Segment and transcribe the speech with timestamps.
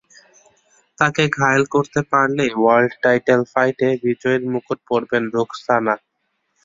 [0.97, 5.95] তাঁকে ঘায়েল করতে পারলেই ওয়ার্ল্ড টাইটেল ফাইটে বিজয়ীর মুকুট পরবেন রুখসানা।